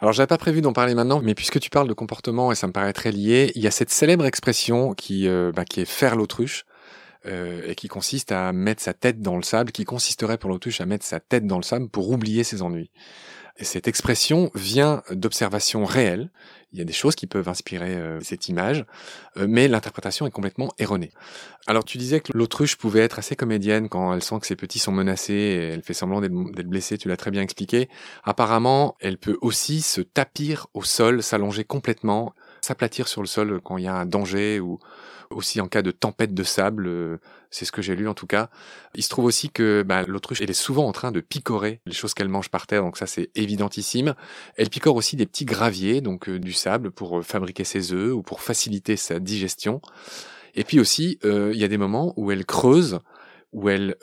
[0.00, 2.66] Alors, j'avais pas prévu d'en parler maintenant, mais puisque tu parles de comportement et ça
[2.66, 5.84] me paraît très lié, il y a cette célèbre expression qui, euh, bah, qui est
[5.84, 6.64] faire l'autruche.
[7.24, 10.80] Euh, et qui consiste à mettre sa tête dans le sable, qui consisterait pour l'autruche
[10.80, 12.90] à mettre sa tête dans le sable pour oublier ses ennuis.
[13.58, 16.30] Et cette expression vient d'observations réelles.
[16.72, 18.86] Il y a des choses qui peuvent inspirer euh, cette image,
[19.36, 21.10] euh, mais l'interprétation est complètement erronée.
[21.66, 24.78] Alors tu disais que l'autruche pouvait être assez comédienne quand elle sent que ses petits
[24.78, 27.90] sont menacés et elle fait semblant d'être blessée, tu l'as très bien expliqué.
[28.24, 33.76] Apparemment, elle peut aussi se tapir au sol, s'allonger complètement, s'aplatir sur le sol quand
[33.76, 34.78] il y a un danger ou
[35.34, 37.18] aussi en cas de tempête de sable, euh,
[37.50, 38.50] c'est ce que j'ai lu en tout cas.
[38.94, 41.92] Il se trouve aussi que bah, l'autruche, elle est souvent en train de picorer les
[41.92, 44.14] choses qu'elle mange par terre, donc ça c'est évidentissime.
[44.56, 48.12] Elle picore aussi des petits graviers, donc euh, du sable, pour euh, fabriquer ses œufs
[48.12, 49.80] ou pour faciliter sa digestion.
[50.54, 52.98] Et puis aussi, il y a des moments où elle creuse,
[53.52, 53.96] où elle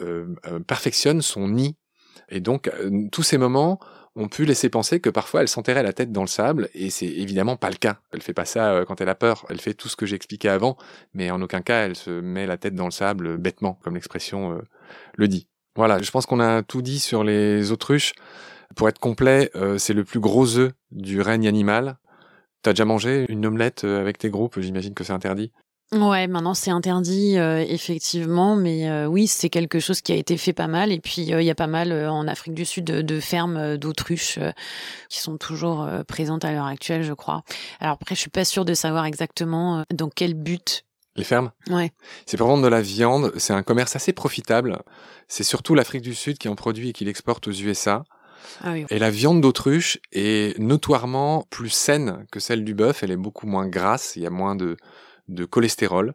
[0.65, 1.76] perfectionne son nid.
[2.30, 2.72] Et donc,
[3.12, 3.80] tous ces moments,
[4.15, 7.08] ont pu laisser penser que parfois elle s'enterrait la tête dans le sable, et c'est
[7.08, 8.00] évidemment pas le cas.
[8.12, 10.50] Elle fait pas ça euh, quand elle a peur, elle fait tout ce que j'expliquais
[10.50, 10.78] avant,
[11.13, 13.95] mais en aucun cas elle se met la tête dans le sable euh, bêtement, comme
[13.95, 14.62] l'expression euh,
[15.15, 15.48] le dit.
[15.76, 18.13] Voilà, je pense qu'on a tout dit sur les autruches.
[18.76, 21.98] Pour être complet, c'est le plus gros œuf du règne animal.
[22.62, 24.60] T'as déjà mangé une omelette avec tes groupes?
[24.60, 25.52] J'imagine que c'est interdit.
[25.91, 30.38] Ouais, maintenant c'est interdit euh, effectivement, mais euh, oui, c'est quelque chose qui a été
[30.38, 30.91] fait pas mal.
[30.91, 34.39] Et puis euh, il y a pas mal en Afrique du Sud de, fermes d'autruches
[35.10, 37.43] qui sont toujours présentes à l'heure actuelle, je crois.
[37.80, 40.86] Alors après, je suis pas sûre de savoir exactement dans quel but.
[41.15, 41.52] Les fermes?
[41.69, 41.91] Ouais.
[42.28, 43.34] C'est pour vendre de la viande.
[43.38, 44.78] C'est un commerce assez profitable.
[45.28, 48.04] C'est surtout l'Afrique du Sud qui en produit et qui l'exporte aux USA.
[48.63, 48.86] Ah oui.
[48.89, 53.04] Et la viande d'autruche est notoirement plus saine que celle du bœuf.
[53.04, 54.15] Elle est beaucoup moins grasse.
[54.15, 54.78] Il y a moins de
[55.30, 56.13] de cholestérol.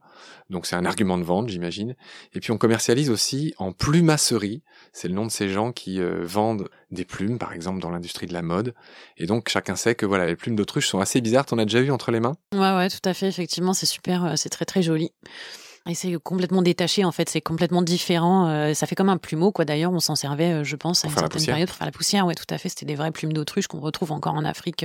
[0.50, 1.94] Donc c'est un argument de vente, j'imagine.
[2.34, 4.62] Et puis on commercialise aussi en plumasserie.
[4.92, 8.26] C'est le nom de ces gens qui euh, vendent des plumes, par exemple dans l'industrie
[8.26, 8.74] de la mode.
[9.16, 11.46] Et donc chacun sait que voilà, les plumes d'autruche sont assez bizarres.
[11.46, 12.36] T'en as déjà vu entre les mains?
[12.52, 13.28] Ouais, ouais, tout à fait.
[13.28, 15.12] Effectivement, c'est super, euh, c'est très très joli.
[15.88, 18.48] Et c'est complètement détaché en fait, c'est complètement différent.
[18.48, 19.64] Euh, ça fait comme un plumeau quoi.
[19.64, 22.26] D'ailleurs, on s'en servait, je pense, à une certaine période pour faire la poussière.
[22.26, 22.70] Ouais, tout à fait.
[22.70, 24.84] C'était des vraies plumes d'autruche qu'on retrouve encore en Afrique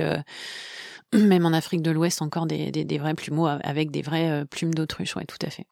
[1.12, 4.74] même en Afrique de l'Ouest, encore des, des, vrais plumeaux avec des vraies euh, plumes
[4.74, 5.66] d'autruche, ouais, tout à fait.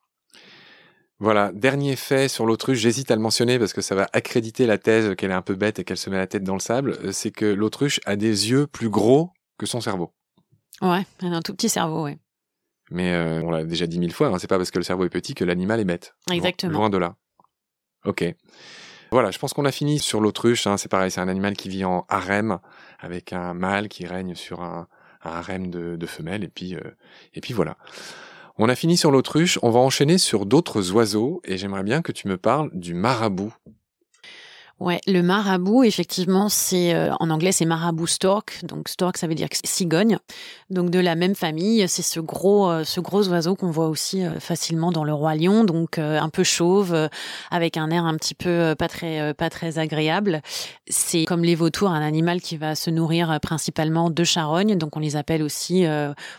[1.21, 4.79] Voilà, dernier fait sur l'autruche, j'hésite à le mentionner parce que ça va accréditer la
[4.79, 6.97] thèse qu'elle est un peu bête et qu'elle se met la tête dans le sable,
[7.03, 10.13] euh, c'est que l'autruche a des yeux plus gros que son cerveau.
[10.81, 12.19] Ouais, elle a un tout petit cerveau, ouais.
[12.91, 15.05] Mais euh, on l'a déjà dit mille fois, hein, c'est pas parce que le cerveau
[15.05, 16.15] est petit que l'animal est bête.
[16.31, 16.73] Exactement.
[16.73, 17.17] Loin de là.
[18.05, 18.25] Ok.
[19.11, 20.67] Voilà, je pense qu'on a fini sur l'autruche.
[20.67, 22.61] Hein, c'est pareil, c'est un animal qui vit en harem
[23.01, 24.87] avec un mâle qui règne sur un,
[25.25, 26.81] un harem de, femelles, et puis, euh,
[27.35, 27.77] et puis voilà.
[28.57, 32.13] On a fini sur l'autruche, on va enchaîner sur d'autres oiseaux, et j'aimerais bien que
[32.13, 33.55] tu me parles du marabout.
[34.81, 38.61] Ouais, le marabout, effectivement, c'est euh, en anglais c'est marabout stork.
[38.63, 40.19] Donc stork, ça veut dire cigogne.
[40.71, 44.25] Donc de la même famille, c'est ce gros, euh, ce gros oiseau qu'on voit aussi
[44.25, 45.65] euh, facilement dans le roi lion.
[45.65, 47.09] Donc un peu chauve,
[47.51, 50.43] avec un air un petit peu pas très, pas très agréable.
[50.87, 54.79] C'est comme les vautours, un animal qui va se nourrir principalement de charognes.
[54.79, 55.85] Donc on les appelle aussi,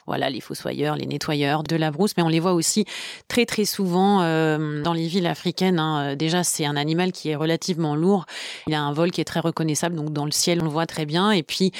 [0.08, 2.13] voilà, les fossoyeurs, les nettoyeurs de la brousse.
[2.15, 2.86] Mais on les voit aussi
[3.28, 5.80] très très souvent dans les villes africaines.
[5.80, 6.15] Hein.
[6.15, 8.25] Déjà, c'est un animal qui est relativement lourd
[8.67, 10.85] il a un vol qui est très reconnaissable, donc dans le ciel on le voit
[10.85, 11.31] très bien.
[11.31, 11.71] Et puis,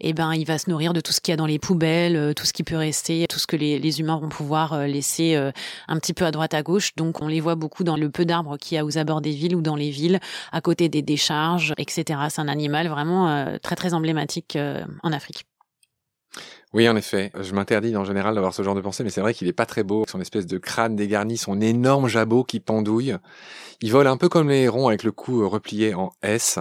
[0.00, 2.16] eh ben, il va se nourrir de tout ce qu'il y a dans les poubelles,
[2.16, 5.36] euh, tout ce qui peut rester, tout ce que les, humains vont pouvoir euh, laisser
[5.36, 5.52] euh,
[5.88, 6.94] un petit peu à droite à gauche.
[6.96, 9.30] Donc, on les voit beaucoup dans le peu d'arbres qu'il y a aux abords des
[9.30, 10.20] villes ou dans les villes,
[10.52, 12.20] à côté des décharges, etc.
[12.28, 14.58] C'est un animal vraiment très très emblématique
[15.02, 15.46] en Afrique.
[16.76, 17.32] Oui, en effet.
[17.40, 19.64] Je m'interdis en général d'avoir ce genre de pensée, mais c'est vrai qu'il est pas
[19.64, 20.04] très beau.
[20.06, 23.16] Son espèce de crâne dégarni, son énorme jabot qui pendouille.
[23.80, 26.58] Il vole un peu comme les hérons avec le cou euh, replié en S.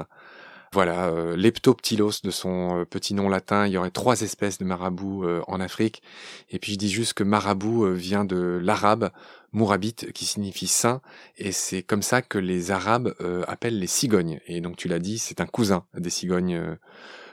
[0.72, 3.68] Voilà, euh, de son euh, petit nom latin.
[3.68, 6.02] Il y aurait trois espèces de marabouts euh, en Afrique.
[6.50, 9.10] Et puis je dis juste que marabout vient de l'arabe
[9.52, 11.02] mourabit qui signifie saint.
[11.38, 13.14] Et c'est comme ça que les arabes
[13.50, 14.40] appellent les cigognes.
[14.48, 16.78] Et donc tu l'as dit, c'est un cousin des cigognes,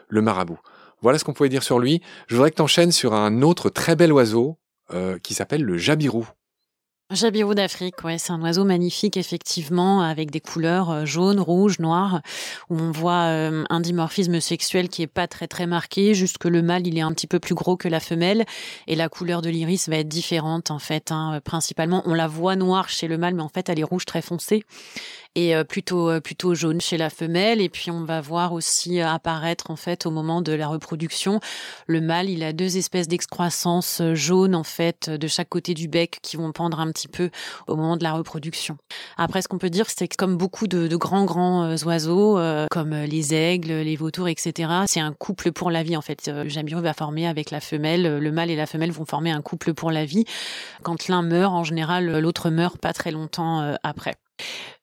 [0.09, 0.59] le marabout.
[1.03, 2.01] Voilà ce qu'on pouvait dire sur lui.
[2.29, 4.59] Je voudrais que tu enchaînes sur un autre très bel oiseau
[4.93, 6.27] euh, qui s'appelle le jabirou.
[7.11, 12.23] Jabirou d'Afrique, ouais, c'est un oiseau magnifique effectivement avec des couleurs euh, jaune, rouge, noir,
[12.71, 16.49] où on voit euh, un dimorphisme sexuel qui est pas très très marqué, juste que
[16.49, 18.47] le mâle il est un petit peu plus gros que la femelle
[18.87, 21.13] et la couleur de l'iris va être différente en fait.
[21.13, 21.41] Hein.
[21.45, 24.23] Principalement, on la voit noire chez le mâle, mais en fait elle est rouge très
[24.23, 24.65] foncée
[25.35, 27.61] et euh, plutôt euh, plutôt jaune chez la femelle.
[27.61, 31.41] Et puis on va voir aussi euh, apparaître en fait au moment de la reproduction
[31.87, 32.29] le mâle.
[32.29, 36.53] Il a deux espèces d'excroissance jaune en fait de chaque côté du bec qui vont
[36.53, 37.31] pendre un petit peu
[37.67, 38.77] au moment de la reproduction.
[39.17, 42.39] Après, ce qu'on peut dire, c'est que comme beaucoup de, de grands grands oiseaux,
[42.71, 46.29] comme les aigles, les vautours, etc., c'est un couple pour la vie en fait.
[46.29, 49.43] Le jabiro va former avec la femelle, le mâle et la femelle vont former un
[49.43, 50.25] couple pour la vie.
[50.83, 54.17] Quand l'un meurt, en général, l'autre meurt pas très longtemps après.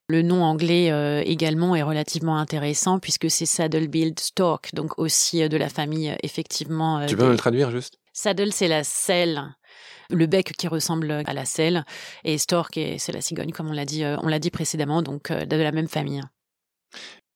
[0.10, 5.48] Le nom anglais euh, également est relativement intéressant puisque c'est Saddle-billed Stork, donc aussi euh,
[5.48, 7.06] de la famille euh, effectivement.
[7.06, 8.00] tu peux me le traduire juste?
[8.12, 9.56] Saddle, c'est la selle,
[10.10, 11.86] le bec qui ressemble à la selle,
[12.24, 15.56] et Stork, c'est la cigogne, comme on l'a dit, on l'a dit précédemment, donc de
[15.56, 16.22] la même famille.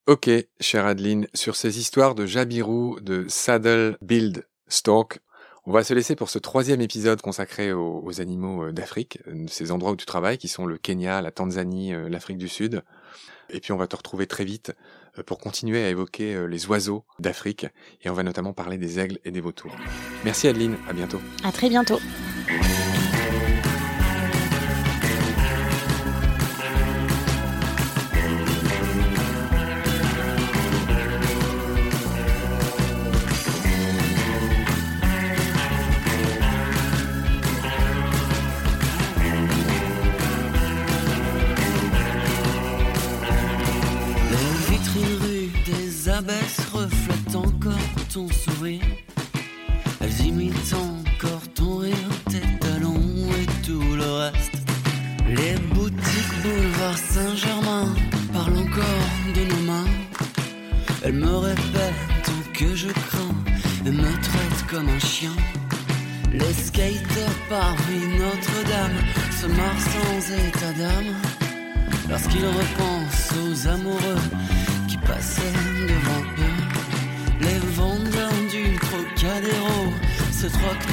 [0.07, 5.19] Ok, chère Adeline, sur ces histoires de Jabirou, de Saddle-billed Stork,
[5.65, 9.71] on va se laisser pour ce troisième épisode consacré aux, animaux euh, d'Afrique, euh, ces
[9.71, 12.84] endroits où tu travailles, qui sont le Kenya, la Tanzanie, euh, l'Afrique du Sud.
[13.49, 14.73] Et puis on va te retrouver très vite
[15.26, 17.67] pour continuer à évoquer les oiseaux d'Afrique,
[18.02, 19.76] et on va notamment parler des aigles et des vautours.
[20.23, 21.19] Merci Adeline, à bientôt.
[21.43, 21.99] À très bientôt.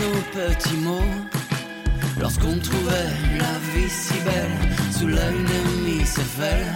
[0.00, 1.14] Nos petits mots.
[2.20, 4.56] Lorsqu'on trouvait la vie si belle
[4.92, 6.66] sous la lune se fait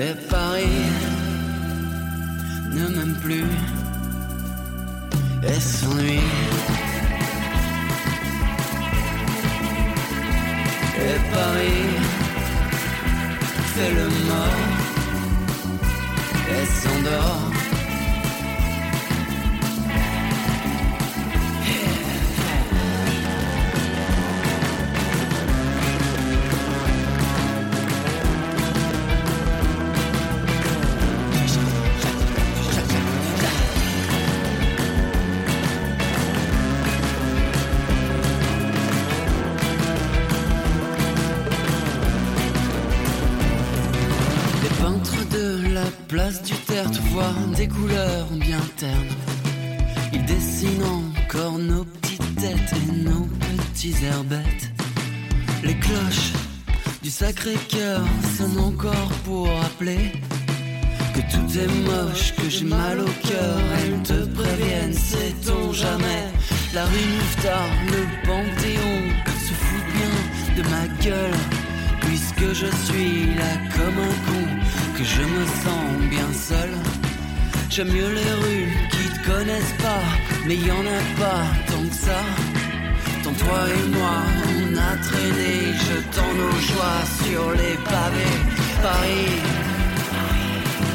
[0.00, 0.86] et Paris
[2.70, 3.50] ne m'aime plus
[5.42, 6.20] et s'ennuie.
[11.06, 11.86] Et Paris
[13.74, 14.62] fait le mort
[16.54, 17.55] et s'endort.
[47.66, 49.14] Des couleurs bien ternes.
[50.12, 54.70] Il dessine encore nos petites têtes et nos petits herbettes.
[55.62, 56.32] Les cloches
[57.02, 58.02] du Sacré-Cœur
[58.36, 60.12] sonnent encore pour appeler
[61.14, 63.58] que tout est moche, que j'ai mal au cœur.
[63.78, 66.24] Elles te préviennent, sait-on jamais.
[66.74, 68.98] La rue Mouffetard, le Panthéon
[69.46, 71.38] se fout bien de ma gueule.
[72.00, 74.44] Puisque je suis là comme un con,
[74.96, 77.05] que je me sens bien seul.
[77.76, 80.04] J'aime mieux les rues qui te connaissent pas,
[80.46, 82.22] mais y en a pas tant que ça.
[83.22, 84.16] Tant toi et moi,
[84.48, 88.38] on a traîné, jetant nos joies sur les pavés.
[88.82, 89.28] Paris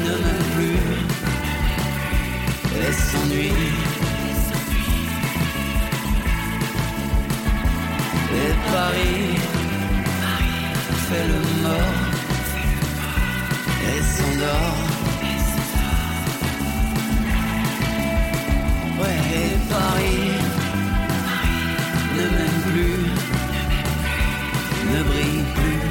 [0.04, 0.82] ne m'aime plus
[2.80, 3.62] et s'ennuie.
[8.40, 9.38] Et Paris
[11.08, 11.94] fait le mort
[13.86, 14.91] et s'endort.
[19.02, 20.30] Ouais, et Paris
[22.16, 23.04] ne m'aime plus,
[24.92, 25.82] ne brille plus.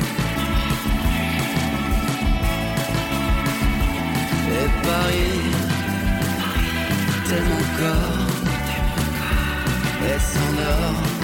[4.59, 5.41] Et Paris
[7.27, 8.27] t'aime encore
[10.07, 11.20] et s'endort.